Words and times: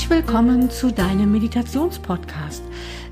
Herzlich 0.00 0.24
willkommen 0.24 0.70
zu 0.70 0.90
deinem 0.90 1.30
Meditationspodcast. 1.30 2.62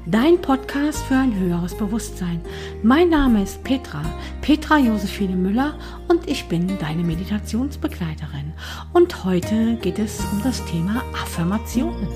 Dein 0.07 0.41
Podcast 0.41 1.03
für 1.03 1.17
ein 1.17 1.39
höheres 1.39 1.77
Bewusstsein. 1.77 2.41
Mein 2.83 3.11
Name 3.11 3.43
ist 3.43 3.63
Petra, 3.63 4.01
Petra 4.41 4.79
Josephine 4.79 5.37
Müller 5.37 5.79
und 6.09 6.27
ich 6.27 6.49
bin 6.49 6.79
deine 6.79 7.03
Meditationsbegleiterin. 7.03 8.55
Und 8.95 9.23
heute 9.27 9.77
geht 9.83 9.99
es 9.99 10.19
um 10.33 10.43
das 10.43 10.65
Thema 10.65 11.03
Affirmationen. 11.13 12.09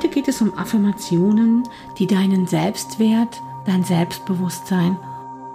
Heute 0.00 0.14
geht 0.14 0.28
es 0.28 0.40
um 0.40 0.56
Affirmationen, 0.56 1.68
die 1.98 2.06
deinen 2.06 2.46
Selbstwert, 2.46 3.42
dein 3.66 3.84
Selbstbewusstsein 3.84 4.96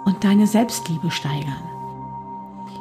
und 0.04 0.22
deine 0.22 0.46
Selbstliebe 0.46 1.10
steigern. 1.10 1.64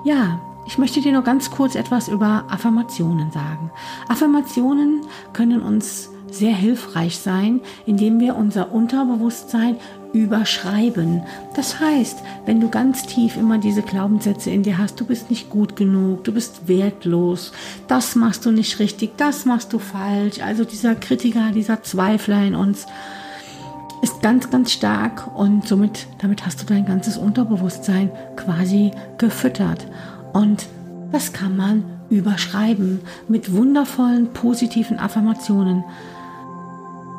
Ja, 0.03 0.39
ich 0.67 0.77
möchte 0.77 1.01
dir 1.01 1.11
nur 1.11 1.23
ganz 1.23 1.49
kurz 1.49 1.73
etwas 1.73 2.07
über 2.07 2.45
Affirmationen 2.49 3.31
sagen. 3.31 3.71
Affirmationen 4.07 5.07
können 5.33 5.63
uns 5.63 6.11
sehr 6.29 6.53
hilfreich 6.53 7.17
sein, 7.17 7.61
indem 7.87 8.19
wir 8.19 8.35
unser 8.35 8.71
Unterbewusstsein 8.71 9.77
überschreiben. 10.15 11.23
Das 11.55 11.79
heißt, 11.79 12.19
wenn 12.45 12.61
du 12.61 12.69
ganz 12.69 13.03
tief 13.03 13.35
immer 13.35 13.57
diese 13.57 13.81
Glaubenssätze 13.81 14.49
in 14.49 14.63
dir 14.63 14.77
hast, 14.77 14.99
du 14.99 15.05
bist 15.05 15.29
nicht 15.29 15.49
gut 15.49 15.75
genug, 15.75 16.23
du 16.23 16.31
bist 16.31 16.67
wertlos, 16.67 17.51
das 17.87 18.15
machst 18.15 18.45
du 18.45 18.51
nicht 18.51 18.79
richtig, 18.79 19.17
das 19.17 19.45
machst 19.45 19.73
du 19.73 19.79
falsch. 19.79 20.39
Also 20.39 20.63
dieser 20.63 20.95
Kritiker, 20.95 21.51
dieser 21.51 21.83
Zweifler 21.83 22.43
in 22.45 22.55
uns 22.55 22.85
ist 24.01 24.21
ganz, 24.21 24.49
ganz 24.49 24.71
stark 24.71 25.35
und 25.35 25.67
somit, 25.67 26.07
damit 26.19 26.45
hast 26.45 26.61
du 26.61 26.65
dein 26.65 26.85
ganzes 26.85 27.17
Unterbewusstsein 27.17 28.09
quasi 28.37 28.91
gefüttert. 29.17 29.85
Und 30.31 30.67
das 31.11 31.33
kann 31.33 31.57
man 31.57 31.83
überschreiben 32.09 33.01
mit 33.27 33.53
wundervollen, 33.53 34.31
positiven 34.31 34.97
Affirmationen. 34.97 35.83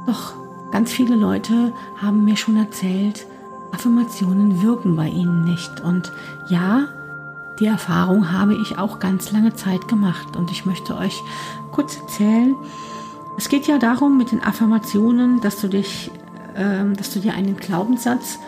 Doch 0.07 0.46
ganz 0.77 0.93
viele 0.93 1.17
Leute 1.17 1.73
haben 1.97 2.27
mir 2.27 2.37
schon 2.37 2.59
erzählt, 2.59 3.25
Affirmationen 3.73 4.61
wirken 4.61 4.95
bei 4.95 5.09
ihnen 5.09 5.43
nicht. 5.43 5.81
Und 5.81 6.13
ja, 6.51 6.89
die 7.59 7.65
Erfahrung 7.65 8.31
habe 8.31 8.55
ich 8.57 8.77
auch 8.77 8.99
ganz 8.99 9.33
lange 9.33 9.55
Zeit 9.55 9.89
gemacht. 9.89 10.37
Und 10.37 10.51
ich 10.51 10.67
möchte 10.67 10.95
euch 10.99 11.23
kurz 11.73 11.97
erzählen, 11.97 12.55
es 13.39 13.49
geht 13.49 13.67
ja 13.67 13.79
darum 13.79 14.19
mit 14.19 14.33
den 14.33 14.43
Affirmationen, 14.43 15.41
dass 15.41 15.63
du 15.63 15.69
dich, 15.69 16.11
äh, 16.53 16.85
dass 16.95 17.11
du 17.15 17.21
dir 17.21 17.33
einen 17.33 17.57
Glaubenssatz 17.57 18.39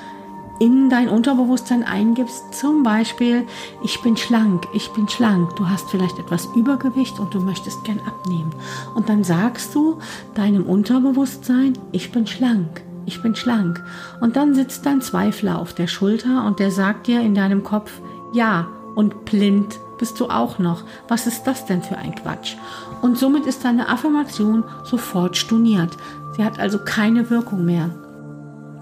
in 0.59 0.91
dein 0.91 1.09
Unterbewusstsein 1.09 1.85
eingibst, 1.85 2.55
zum 2.55 2.83
Beispiel, 2.83 3.47
ich 3.83 4.01
bin 4.03 4.17
schlank, 4.17 4.67
ich 4.73 4.91
bin 4.91 5.09
schlank, 5.09 5.55
du 5.57 5.69
hast 5.69 5.91
vielleicht 5.91 6.19
etwas 6.19 6.47
Übergewicht 6.57 7.21
und 7.21 7.33
du 7.33 7.41
möchtest 7.41 7.85
gern 7.85 8.01
abnehmen. 8.01 8.53
Und 8.95 9.09
dann 9.09 9.25
sagst 9.25 9.75
du 9.75 9.99
deinem 10.35 10.65
Unterbewusstsein, 10.65 11.75
ich 11.93 12.11
bin 12.11 12.27
schlank, 12.27 12.83
ich 13.07 13.23
bin 13.23 13.37
schlank. 13.37 13.83
Und 14.21 14.37
dann 14.37 14.55
sitzt 14.55 14.85
dein 14.85 15.01
Zweifler 15.01 15.59
auf 15.59 15.75
der 15.75 15.87
Schulter 15.87 16.45
und 16.47 16.59
der 16.59 16.71
sagt 16.71 17.07
dir 17.07 17.21
in 17.21 17.35
deinem 17.35 17.63
Kopf, 17.63 18.01
ja, 18.33 18.69
und 18.95 19.25
blind 19.25 19.79
bist 19.99 20.19
du 20.19 20.27
auch 20.27 20.59
noch. 20.59 20.85
Was 21.09 21.27
ist 21.27 21.45
das 21.45 21.67
denn 21.67 21.83
für 21.83 21.97
ein 21.99 22.15
Quatsch? 22.15 22.57
Und 23.01 23.17
somit 23.17 23.47
ist 23.47 23.65
deine 23.65 23.89
Affirmation 23.89 24.65
sofort 24.85 25.37
storniert. 25.37 25.97
Sie 26.37 26.45
hat 26.45 26.59
also 26.59 26.79
keine 26.85 27.31
Wirkung 27.31 27.65
mehr. 27.65 27.91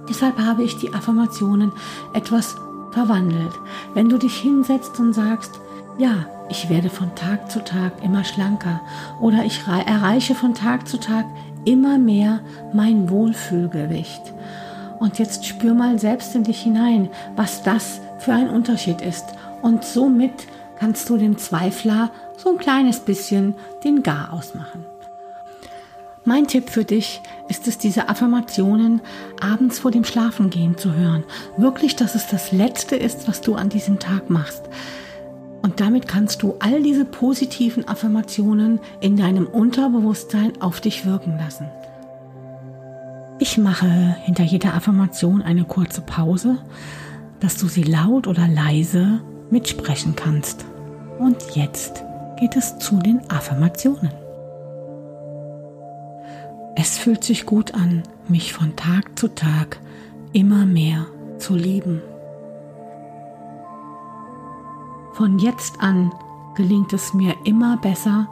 Deshalb 0.09 0.39
habe 0.39 0.63
ich 0.63 0.77
die 0.77 0.95
Affirmationen 0.95 1.73
etwas 2.13 2.57
verwandelt. 2.93 3.53
Wenn 3.95 4.09
du 4.09 4.19
dich 4.19 4.37
hinsetzt 4.37 4.99
und 5.01 5.13
sagst, 5.13 5.61
ja, 5.99 6.27
ich 6.49 6.69
werde 6.69 6.91
von 6.91 7.15
Tag 7.15 7.51
zu 7.51 7.65
Tag 7.65 7.93
immer 8.03 8.25
schlanker 8.25 8.81
oder 9.21 9.45
ich 9.45 9.61
erreiche 9.67 10.35
von 10.35 10.55
Tag 10.55 10.87
zu 10.87 10.99
Tag 10.99 11.27
immer 11.65 11.99
mehr 11.99 12.41
mein 12.73 13.11
Wohlfühlgewicht. 13.11 14.23
Und 14.99 15.19
jetzt 15.19 15.45
spür 15.45 15.75
mal 15.75 15.99
selbst 15.99 16.35
in 16.35 16.45
dich 16.45 16.63
hinein, 16.63 17.11
was 17.35 17.63
das 17.63 18.01
für 18.19 18.33
ein 18.33 18.49
Unterschied 18.49 19.01
ist. 19.01 19.27
Und 19.63 19.85
somit 19.85 20.47
kannst 20.79 21.09
du 21.11 21.17
dem 21.17 21.37
Zweifler 21.37 22.11
so 22.37 22.51
ein 22.51 22.59
kleines 22.59 23.01
bisschen 23.01 23.55
den 23.85 24.03
Gar 24.03 24.33
ausmachen. 24.33 24.87
Mein 26.29 26.49
Tipp 26.49 26.71
für 26.71 26.85
dich 26.85 27.21
ist 27.49 27.69
es, 27.69 27.79
diese 27.79 28.09
Affirmationen 28.09 29.01
abends 29.41 29.79
vor 29.79 29.93
dem 29.93 30.03
Schlafengehen 30.03 30.77
zu 30.77 30.93
hören. 30.93 31.23
Wirklich, 31.57 31.95
dass 31.95 32.17
es 32.17 32.27
das 32.27 32.51
Letzte 32.51 32.97
ist, 32.97 33.29
was 33.29 33.43
du 33.43 33.55
an 33.55 33.69
diesem 33.69 34.01
Tag 34.01 34.29
machst. 34.29 34.65
Und 35.63 35.79
damit 35.79 36.09
kannst 36.09 36.43
du 36.43 36.57
all 36.59 36.83
diese 36.83 37.05
positiven 37.05 37.87
Affirmationen 37.87 38.81
in 39.01 39.17
deinem 39.17 39.47
Unterbewusstsein 39.47 40.61
auf 40.61 40.81
dich 40.81 41.07
wirken 41.07 41.39
lassen. 41.39 41.69
Ich 43.39 43.57
mache 43.57 44.17
hinter 44.25 44.43
jeder 44.43 44.75
Affirmation 44.75 45.43
eine 45.43 45.63
kurze 45.63 46.01
Pause, 46.01 46.59
dass 47.39 47.57
du 47.57 47.69
sie 47.69 47.85
laut 47.85 48.27
oder 48.27 48.49
leise 48.49 49.21
mitsprechen 49.51 50.17
kannst. 50.17 50.65
Und 51.21 51.37
jetzt 51.55 52.03
geht 52.41 52.57
es 52.57 52.81
zu 52.81 52.97
den 52.97 53.21
Affirmationen. 53.31 54.26
Es 56.89 56.99
fühlt 56.99 57.25
sich 57.25 57.47
gut 57.47 57.75
an, 57.75 58.05
mich 58.29 58.53
von 58.53 58.77
Tag 58.77 59.19
zu 59.19 59.27
Tag 59.35 59.81
immer 60.33 60.67
mehr 60.67 61.07
zu 61.37 61.57
lieben. 61.57 62.01
Von 65.15 65.41
jetzt 65.41 65.81
an 65.81 66.13
gelingt 66.55 66.93
es 66.93 67.13
mir 67.13 67.35
immer 67.43 67.77
besser, 67.77 68.29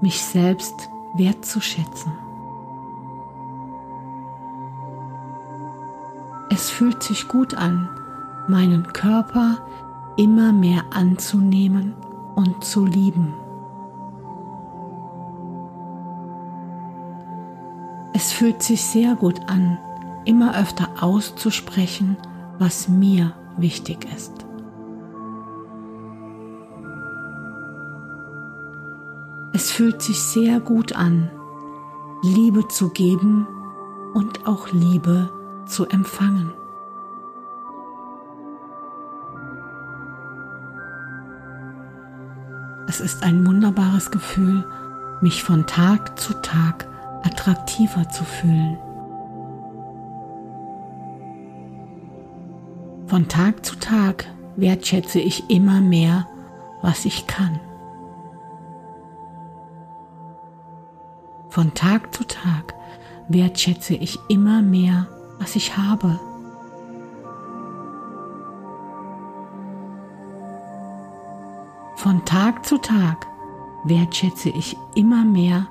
mich 0.00 0.22
selbst 0.22 0.88
wertzuschätzen. 1.16 2.12
Es 6.50 6.70
fühlt 6.70 7.02
sich 7.02 7.26
gut 7.26 7.54
an, 7.54 7.88
meinen 8.46 8.92
Körper 8.92 9.58
immer 10.16 10.52
mehr 10.52 10.84
anzunehmen 10.92 11.94
und 12.36 12.62
zu 12.62 12.86
lieben. 12.86 13.34
Es 18.20 18.32
fühlt 18.32 18.64
sich 18.64 18.82
sehr 18.82 19.14
gut 19.14 19.48
an, 19.48 19.78
immer 20.24 20.58
öfter 20.58 20.88
auszusprechen, 21.00 22.16
was 22.58 22.88
mir 22.88 23.32
wichtig 23.58 24.08
ist. 24.12 24.32
Es 29.52 29.70
fühlt 29.70 30.02
sich 30.02 30.20
sehr 30.20 30.58
gut 30.58 30.96
an, 30.96 31.30
Liebe 32.24 32.66
zu 32.66 32.88
geben 32.88 33.46
und 34.14 34.48
auch 34.48 34.72
Liebe 34.72 35.30
zu 35.66 35.86
empfangen. 35.86 36.52
Es 42.88 42.98
ist 42.98 43.22
ein 43.22 43.46
wunderbares 43.46 44.10
Gefühl, 44.10 44.64
mich 45.20 45.44
von 45.44 45.66
Tag 45.66 46.18
zu 46.18 46.32
Tag 46.42 46.88
attraktiver 47.28 48.08
zu 48.08 48.24
fühlen. 48.24 48.78
Von 53.06 53.28
Tag 53.28 53.64
zu 53.64 53.76
Tag 53.76 54.26
wertschätze 54.56 55.20
ich 55.20 55.50
immer 55.50 55.80
mehr, 55.80 56.26
was 56.82 57.04
ich 57.04 57.26
kann. 57.26 57.60
Von 61.50 61.74
Tag 61.74 62.14
zu 62.14 62.24
Tag 62.24 62.74
wertschätze 63.28 63.94
ich 63.94 64.18
immer 64.28 64.62
mehr, 64.62 65.06
was 65.38 65.56
ich 65.56 65.76
habe. 65.76 66.18
Von 71.96 72.24
Tag 72.24 72.64
zu 72.64 72.78
Tag 72.78 73.26
wertschätze 73.84 74.50
ich 74.50 74.76
immer 74.94 75.24
mehr, 75.24 75.66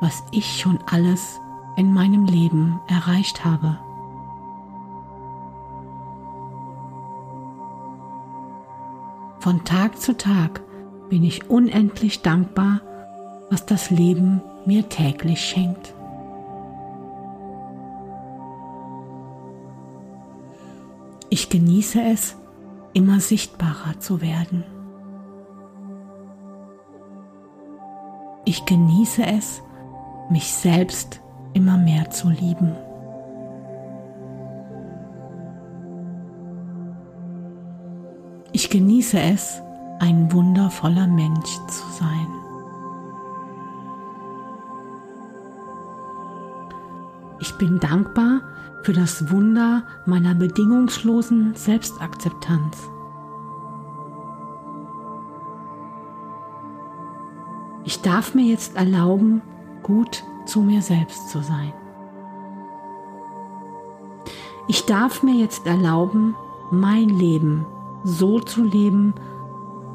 was 0.00 0.24
ich 0.30 0.58
schon 0.58 0.78
alles 0.90 1.40
in 1.76 1.92
meinem 1.92 2.24
Leben 2.24 2.80
erreicht 2.88 3.44
habe. 3.44 3.78
Von 9.38 9.64
Tag 9.64 9.98
zu 9.98 10.16
Tag 10.16 10.60
bin 11.08 11.24
ich 11.24 11.48
unendlich 11.48 12.22
dankbar, 12.22 12.80
was 13.50 13.64
das 13.66 13.90
Leben 13.90 14.42
mir 14.66 14.88
täglich 14.88 15.40
schenkt. 15.40 15.94
Ich 21.30 21.48
genieße 21.48 22.02
es, 22.02 22.36
immer 22.92 23.20
sichtbarer 23.20 23.98
zu 23.98 24.20
werden. 24.20 24.64
Ich 28.44 28.66
genieße 28.66 29.24
es, 29.24 29.62
mich 30.30 30.52
selbst 30.52 31.20
immer 31.52 31.76
mehr 31.76 32.10
zu 32.10 32.28
lieben. 32.28 32.74
Ich 38.52 38.70
genieße 38.70 39.18
es, 39.18 39.62
ein 40.00 40.32
wundervoller 40.32 41.06
Mensch 41.06 41.58
zu 41.68 41.84
sein. 41.98 42.26
Ich 47.38 47.56
bin 47.58 47.78
dankbar 47.80 48.42
für 48.82 48.92
das 48.92 49.30
Wunder 49.30 49.84
meiner 50.06 50.34
bedingungslosen 50.34 51.54
Selbstakzeptanz. 51.54 52.76
Ich 57.84 58.02
darf 58.02 58.34
mir 58.34 58.44
jetzt 58.44 58.76
erlauben, 58.76 59.42
gut 59.82 60.24
zu 60.46 60.60
mir 60.60 60.82
selbst 60.82 61.28
zu 61.28 61.42
sein. 61.42 61.72
Ich 64.68 64.86
darf 64.86 65.22
mir 65.22 65.34
jetzt 65.34 65.66
erlauben, 65.66 66.36
mein 66.70 67.08
Leben 67.08 67.66
so 68.04 68.40
zu 68.40 68.62
leben, 68.62 69.14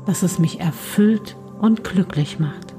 dass 0.06 0.24
es 0.24 0.38
mich 0.40 0.60
erfüllt 0.60 1.38
und 1.60 1.84
glücklich 1.84 2.40
macht. 2.40 2.76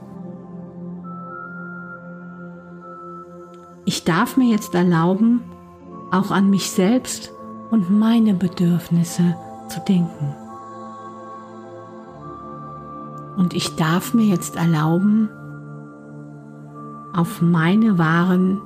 Ich 3.85 4.05
darf 4.05 4.37
mir 4.37 4.51
jetzt 4.51 4.75
erlauben, 4.75 5.43
auch 6.11 6.31
an 6.31 6.51
mich 6.51 6.71
selbst 6.71 7.33
und 7.71 7.91
meine 7.91 8.35
Bedürfnisse 8.35 9.37
zu 9.69 9.81
denken. 9.81 10.35
Und 13.37 13.55
ich 13.55 13.77
darf 13.77 14.15
mir 14.15 14.25
jetzt 14.25 14.57
erlauben, 14.57 15.29
auf 17.17 17.41
meine 17.41 17.99
wahren 17.99 18.61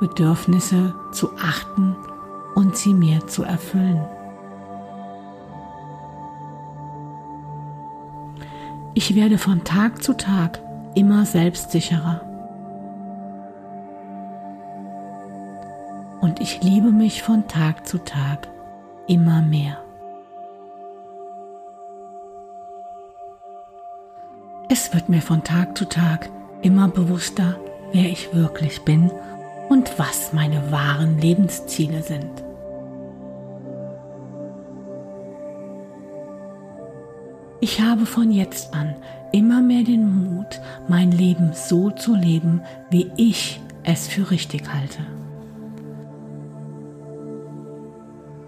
Bedürfnisse 0.00 0.94
zu 1.12 1.30
achten 1.36 1.96
und 2.54 2.76
sie 2.76 2.92
mir 2.92 3.26
zu 3.26 3.44
erfüllen. 3.44 4.04
Ich 8.94 9.14
werde 9.14 9.38
von 9.38 9.64
Tag 9.64 10.02
zu 10.02 10.16
Tag 10.16 10.60
immer 10.94 11.24
selbstsicherer. 11.24 12.20
Und 16.20 16.40
ich 16.40 16.62
liebe 16.62 16.90
mich 16.90 17.22
von 17.22 17.48
Tag 17.48 17.86
zu 17.86 17.98
Tag 17.98 18.48
immer 19.06 19.42
mehr. 19.42 19.78
Es 24.68 24.94
wird 24.94 25.08
mir 25.08 25.20
von 25.20 25.44
Tag 25.44 25.76
zu 25.76 25.84
Tag 25.88 26.30
immer 26.62 26.88
bewusster, 26.88 27.56
wer 27.92 28.04
ich 28.04 28.34
wirklich 28.34 28.82
bin 28.82 29.10
und 29.68 29.98
was 29.98 30.32
meine 30.32 30.70
wahren 30.70 31.18
Lebensziele 31.18 32.02
sind. 32.02 32.30
Ich 37.60 37.80
habe 37.80 38.04
von 38.04 38.30
jetzt 38.30 38.74
an 38.74 38.94
immer 39.32 39.62
mehr 39.62 39.84
den 39.84 40.06
Mut, 40.06 40.60
mein 40.86 41.10
Leben 41.10 41.52
so 41.54 41.90
zu 41.90 42.14
leben, 42.14 42.60
wie 42.90 43.10
ich 43.16 43.60
es 43.84 44.06
für 44.06 44.30
richtig 44.30 44.62
halte. 44.72 44.98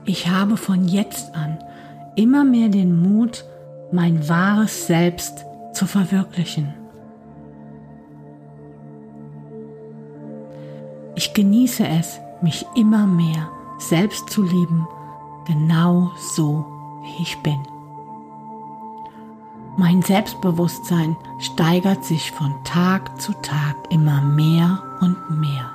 Ich 0.05 0.29
habe 0.29 0.57
von 0.57 0.87
jetzt 0.87 1.35
an 1.35 1.59
immer 2.15 2.45
mehr 2.45 2.69
den 2.69 3.01
Mut, 3.01 3.45
mein 3.91 4.29
wahres 4.29 4.87
Selbst 4.87 5.45
zu 5.73 5.87
verwirklichen. 5.87 6.75
Ich 11.19 11.33
genieße 11.33 11.89
es, 11.89 12.21
mich 12.43 12.67
immer 12.75 13.07
mehr 13.07 13.49
selbst 13.79 14.29
zu 14.29 14.43
lieben, 14.43 14.87
genau 15.47 16.11
so 16.19 16.67
wie 17.03 17.23
ich 17.23 17.39
bin. 17.39 17.59
Mein 19.79 20.03
Selbstbewusstsein 20.03 21.17
steigert 21.39 22.05
sich 22.05 22.31
von 22.33 22.55
Tag 22.65 23.19
zu 23.19 23.33
Tag 23.41 23.77
immer 23.89 24.21
mehr 24.21 24.83
und 25.01 25.41
mehr. 25.41 25.71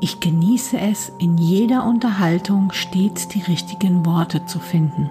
Ich 0.00 0.18
genieße 0.18 0.76
es, 0.76 1.12
in 1.18 1.38
jeder 1.38 1.84
Unterhaltung 1.84 2.72
stets 2.72 3.28
die 3.28 3.42
richtigen 3.42 4.04
Worte 4.04 4.44
zu 4.46 4.58
finden. 4.58 5.08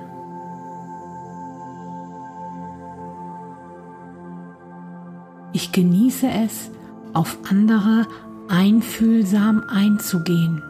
Ich 5.62 5.74
genieße 5.74 6.26
es, 6.26 6.72
auf 7.14 7.38
andere 7.50 8.08
einfühlsam 8.48 9.66
einzugehen. 9.68 10.64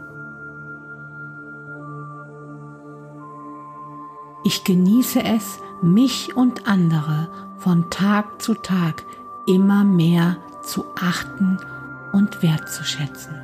Ich 4.44 4.64
genieße 4.64 5.24
es, 5.24 5.60
mich 5.84 6.36
und 6.36 6.68
andere 6.68 7.30
von 7.60 7.92
Tag 7.92 8.42
zu 8.42 8.56
Tag 8.56 9.06
immer 9.46 9.84
mehr 9.84 10.38
zu 10.64 10.84
achten 11.00 11.60
und 12.12 12.42
wertzuschätzen. 12.42 13.36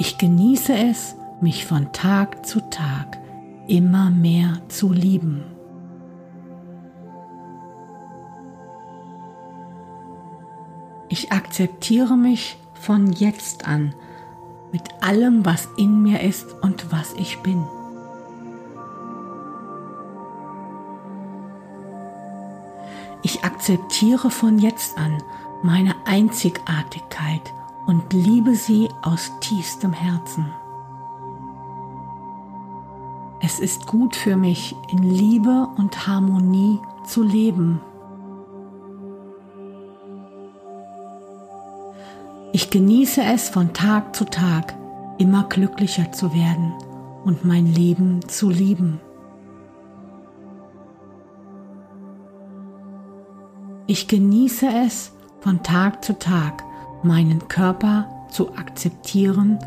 Ich 0.00 0.18
genieße 0.18 0.74
es, 0.74 1.14
mich 1.40 1.66
von 1.66 1.92
Tag 1.92 2.44
zu 2.44 2.58
Tag 2.68 3.23
immer 3.66 4.10
mehr 4.10 4.60
zu 4.68 4.92
lieben. 4.92 5.44
Ich 11.08 11.32
akzeptiere 11.32 12.16
mich 12.16 12.56
von 12.74 13.12
jetzt 13.12 13.68
an 13.68 13.94
mit 14.72 14.82
allem, 15.00 15.44
was 15.44 15.68
in 15.76 16.02
mir 16.02 16.20
ist 16.20 16.54
und 16.62 16.90
was 16.90 17.12
ich 17.14 17.38
bin. 17.38 17.64
Ich 23.22 23.44
akzeptiere 23.44 24.30
von 24.30 24.58
jetzt 24.58 24.98
an 24.98 25.22
meine 25.62 25.94
Einzigartigkeit 26.04 27.54
und 27.86 28.12
liebe 28.12 28.54
sie 28.54 28.88
aus 29.02 29.30
tiefstem 29.40 29.92
Herzen. 29.92 30.52
Es 33.54 33.60
ist 33.60 33.86
gut 33.86 34.16
für 34.16 34.36
mich, 34.36 34.74
in 34.90 35.04
Liebe 35.04 35.68
und 35.76 36.08
Harmonie 36.08 36.80
zu 37.06 37.22
leben. 37.22 37.80
Ich 42.52 42.70
genieße 42.70 43.22
es 43.22 43.48
von 43.48 43.72
Tag 43.72 44.16
zu 44.16 44.24
Tag, 44.24 44.74
immer 45.18 45.44
glücklicher 45.44 46.10
zu 46.10 46.34
werden 46.34 46.72
und 47.24 47.44
mein 47.44 47.72
Leben 47.72 48.26
zu 48.26 48.50
lieben. 48.50 49.00
Ich 53.86 54.08
genieße 54.08 54.66
es 54.84 55.12
von 55.38 55.62
Tag 55.62 56.04
zu 56.04 56.18
Tag, 56.18 56.64
meinen 57.04 57.46
Körper 57.46 58.08
zu 58.30 58.56
akzeptieren 58.56 59.60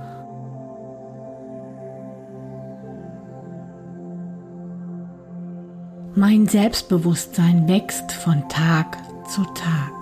Mein 6.20 6.48
Selbstbewusstsein 6.48 7.68
wächst 7.68 8.12
von 8.12 8.50
Tag 8.50 8.98
zu 9.30 9.44
Tag. 9.54 9.94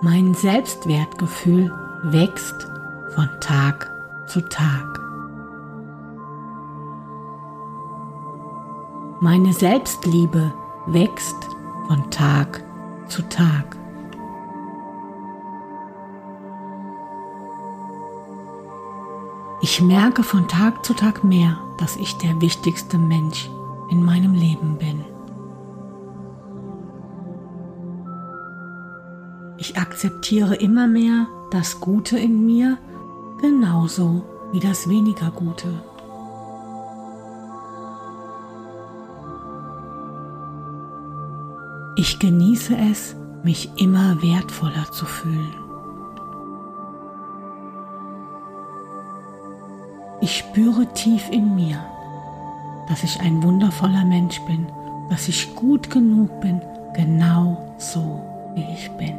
Mein 0.00 0.32
Selbstwertgefühl 0.32 1.70
wächst 2.04 2.54
von 3.14 3.28
Tag 3.40 3.90
zu 4.28 4.40
Tag. 4.48 4.98
Meine 9.20 9.52
Selbstliebe 9.52 10.54
wächst 10.86 11.36
von 11.86 12.10
Tag 12.10 12.64
zu 13.08 13.20
Tag. 13.28 13.76
Ich 19.64 19.80
merke 19.80 20.24
von 20.24 20.48
Tag 20.48 20.84
zu 20.84 20.92
Tag 20.92 21.22
mehr, 21.22 21.56
dass 21.78 21.94
ich 21.94 22.18
der 22.18 22.40
wichtigste 22.40 22.98
Mensch 22.98 23.48
in 23.90 24.02
meinem 24.02 24.34
Leben 24.34 24.76
bin. 24.76 25.04
Ich 29.58 29.76
akzeptiere 29.76 30.56
immer 30.56 30.88
mehr 30.88 31.28
das 31.52 31.80
Gute 31.80 32.18
in 32.18 32.44
mir 32.44 32.76
genauso 33.40 34.24
wie 34.50 34.58
das 34.58 34.88
weniger 34.88 35.30
Gute. 35.30 35.68
Ich 41.94 42.18
genieße 42.18 42.76
es, 42.76 43.14
mich 43.44 43.70
immer 43.76 44.20
wertvoller 44.22 44.90
zu 44.90 45.06
fühlen. 45.06 45.61
Ich 50.22 50.38
spüre 50.38 50.86
tief 50.86 51.28
in 51.32 51.56
mir, 51.56 51.84
dass 52.88 53.02
ich 53.02 53.20
ein 53.20 53.42
wundervoller 53.42 54.04
Mensch 54.04 54.40
bin, 54.42 54.68
dass 55.10 55.26
ich 55.26 55.52
gut 55.56 55.90
genug 55.90 56.40
bin, 56.40 56.60
genau 56.94 57.74
so 57.76 58.22
wie 58.54 58.64
ich 58.72 58.88
bin. 58.92 59.18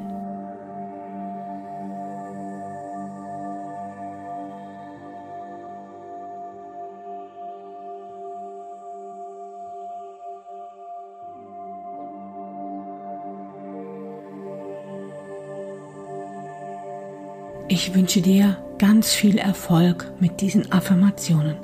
Ich 17.68 17.94
wünsche 17.94 18.22
dir 18.22 18.63
ganz 18.84 19.14
viel 19.14 19.38
Erfolg 19.38 20.12
mit 20.20 20.42
diesen 20.42 20.70
Affirmationen. 20.74 21.56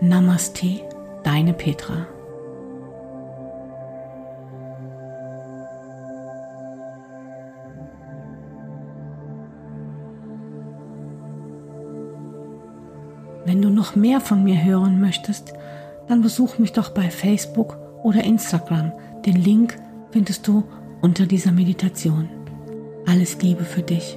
Namaste, 0.00 0.80
deine 1.24 1.52
Petra. 1.52 2.06
Wenn 13.44 13.60
du 13.60 13.68
noch 13.68 13.96
mehr 13.96 14.20
von 14.20 14.44
mir 14.44 14.62
hören 14.62 15.00
möchtest, 15.00 15.52
dann 16.06 16.22
besuch 16.22 16.58
mich 16.60 16.70
doch 16.70 16.90
bei 16.90 17.10
Facebook 17.10 17.76
oder 18.04 18.22
Instagram. 18.22 18.92
Den 19.24 19.42
Link 19.42 19.76
findest 20.12 20.46
du 20.46 20.62
unter 21.02 21.26
dieser 21.26 21.50
Meditation. 21.50 22.28
Alles 23.04 23.42
Liebe 23.42 23.64
für 23.64 23.82
dich. 23.82 24.16